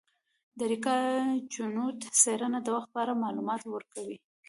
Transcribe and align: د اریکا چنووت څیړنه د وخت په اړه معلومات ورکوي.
د 0.57 0.59
اریکا 0.67 0.97
چنووت 1.53 1.99
څیړنه 2.21 2.59
د 2.63 2.67
وخت 2.75 2.89
په 2.93 2.99
اړه 3.03 3.21
معلومات 3.23 3.61
ورکوي. 3.73 4.17